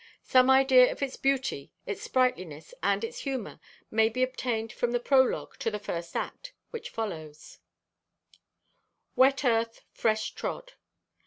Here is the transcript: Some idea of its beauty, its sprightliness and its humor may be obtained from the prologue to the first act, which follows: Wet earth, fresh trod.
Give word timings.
Some 0.23 0.49
idea 0.49 0.91
of 0.91 1.03
its 1.03 1.15
beauty, 1.15 1.71
its 1.85 2.01
sprightliness 2.01 2.73
and 2.81 3.03
its 3.03 3.19
humor 3.19 3.59
may 3.91 4.09
be 4.09 4.23
obtained 4.23 4.73
from 4.73 4.93
the 4.93 4.99
prologue 4.99 5.59
to 5.59 5.69
the 5.69 5.77
first 5.77 6.15
act, 6.15 6.53
which 6.71 6.89
follows: 6.89 7.59
Wet 9.15 9.45
earth, 9.45 9.81
fresh 9.91 10.31
trod. 10.31 10.73